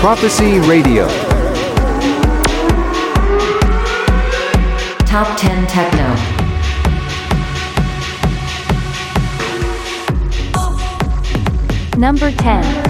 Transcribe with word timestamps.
Prophecy 0.00 0.60
Radio. 0.60 1.08
Top 5.06 5.36
10 5.36 5.66
Techno. 5.66 6.14
Number 11.98 12.30
10. 12.30 12.87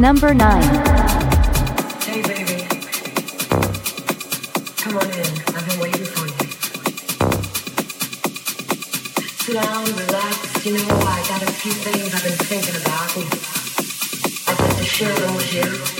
Number 0.00 0.32
9. 0.32 0.62
Hey, 2.04 2.22
baby. 2.22 2.64
Come 4.78 4.96
on 4.96 5.04
in. 5.04 5.28
I've 5.52 5.68
been 5.68 5.78
waiting 5.78 6.06
for 6.06 6.26
you. 6.26 6.32
Sit 9.36 9.54
down, 9.56 9.84
relax. 9.84 10.64
You 10.64 10.72
know, 10.72 10.96
I 11.04 11.22
got 11.28 11.42
a 11.42 11.52
few 11.52 11.72
things 11.72 12.14
I've 12.14 12.22
been 12.24 12.32
thinking 12.32 12.76
about. 12.80 13.14
I'd 14.48 14.58
like 14.58 14.76
to 14.78 14.84
share 14.84 15.14
them 15.14 15.34
with 15.36 15.52
you. 15.52 15.99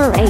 Number 0.00 0.29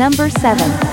Number 0.00 0.30
7. 0.30 0.89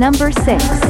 Number 0.00 0.32
6. 0.32 0.89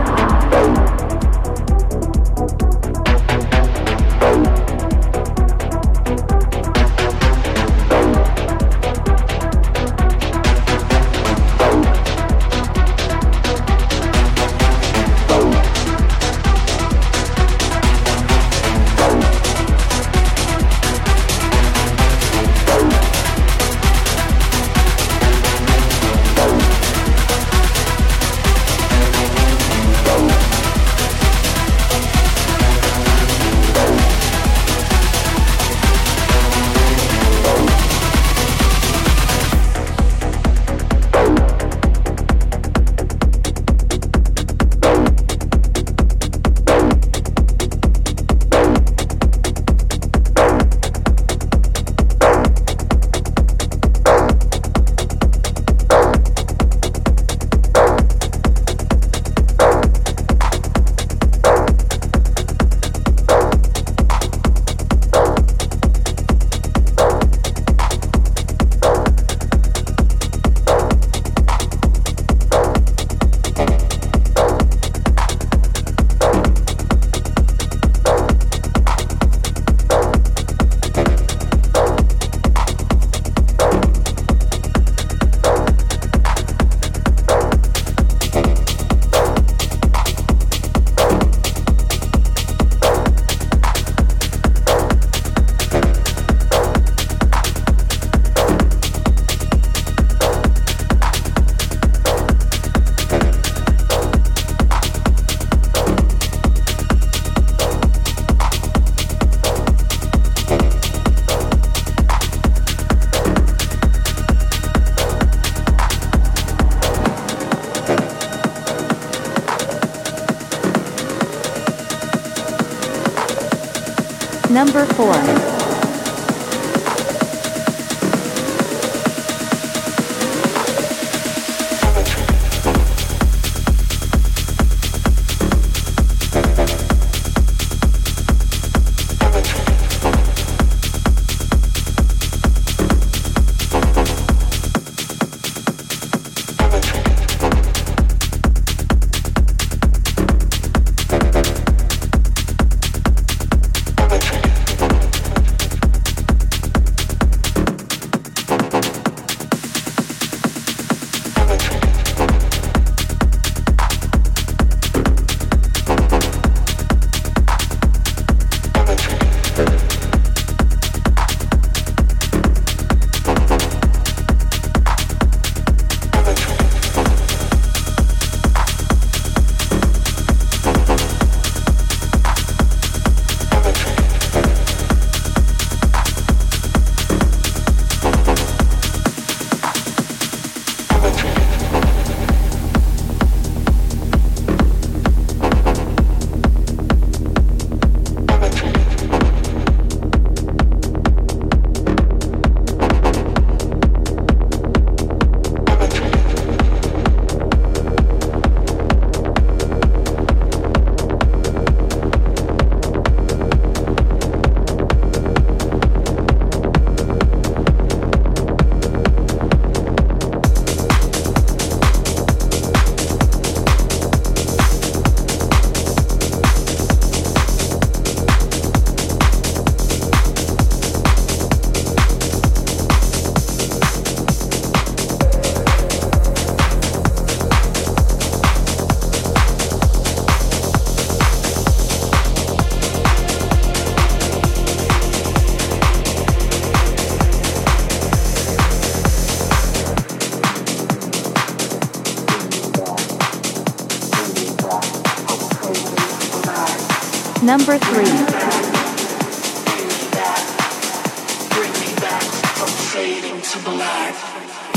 possible 263.53 263.77
life. 263.77 264.70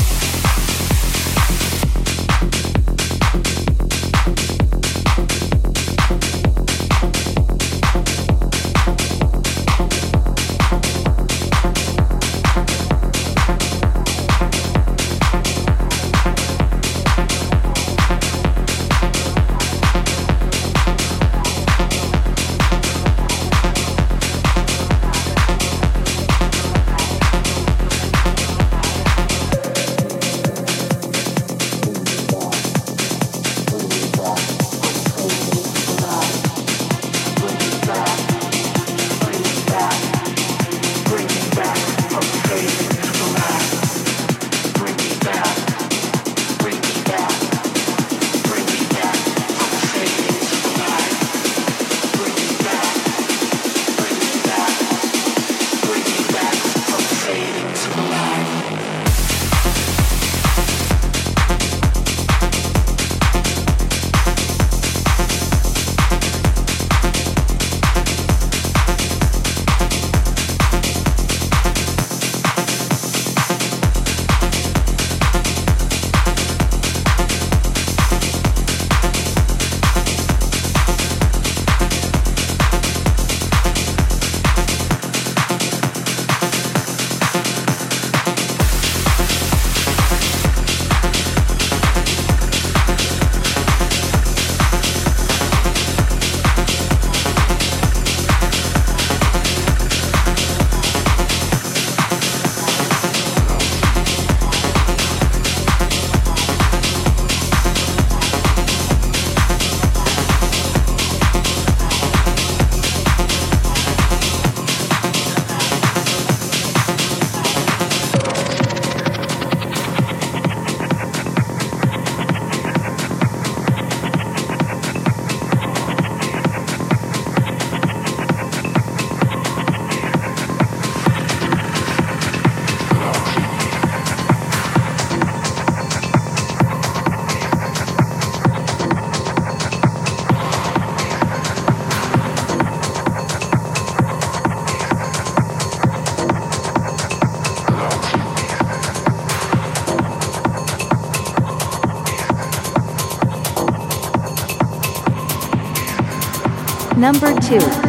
Number 157.05 157.39
2. 157.39 157.84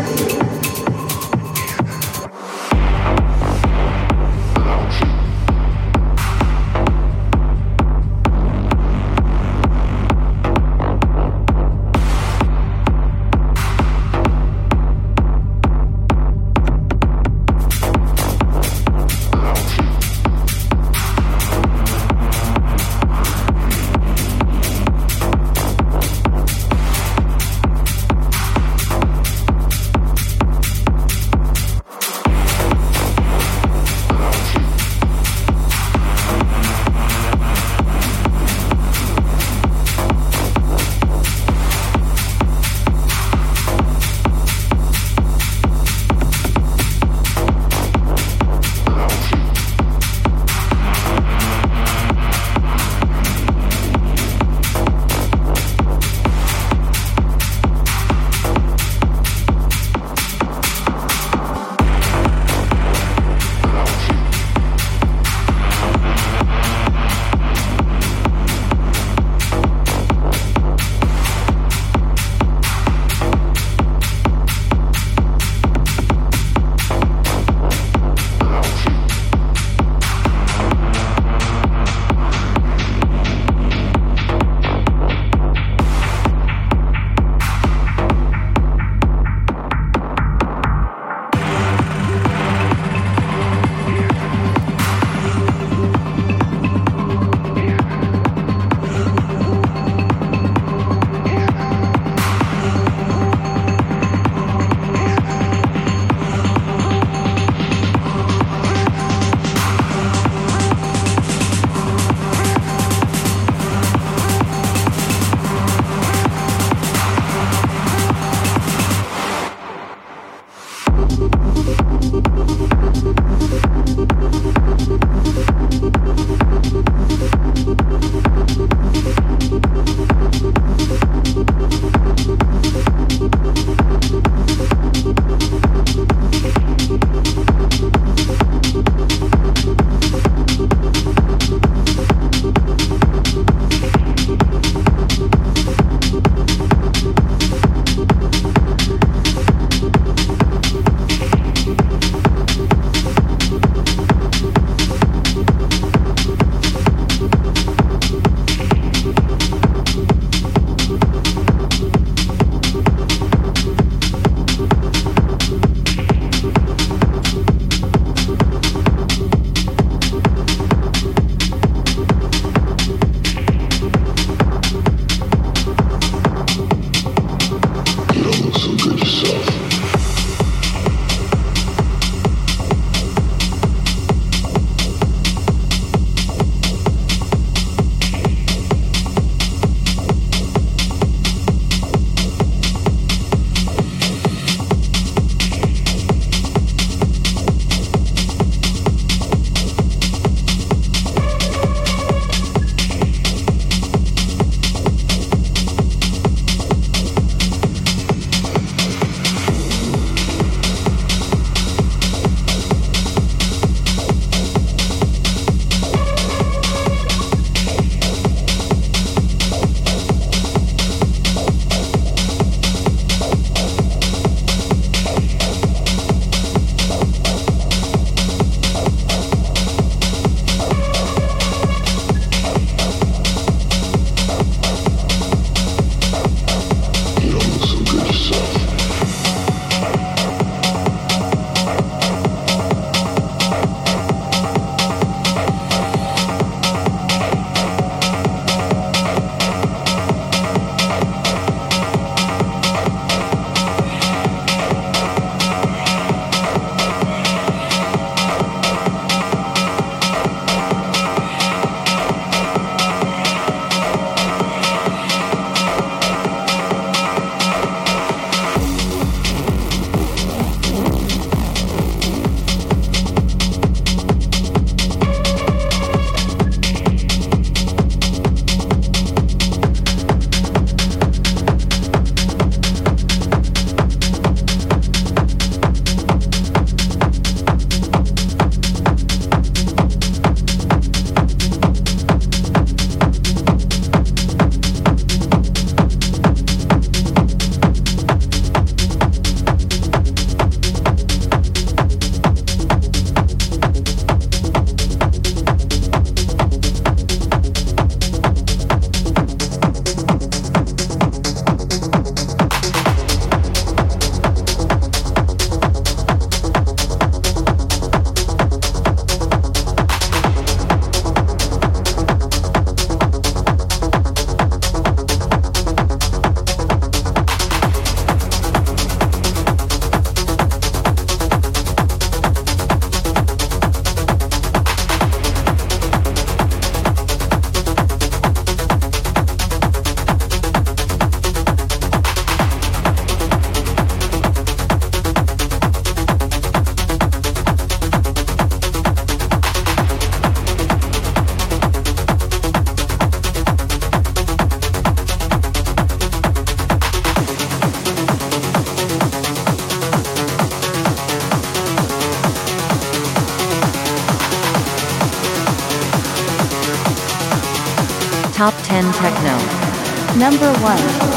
Number 370.29 370.53
1. 370.61 371.16